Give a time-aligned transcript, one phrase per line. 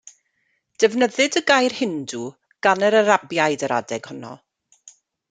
[0.83, 2.21] Defnyddid y gair Hindŵ
[2.69, 4.33] gan yr Arabiaid yr adeg honno.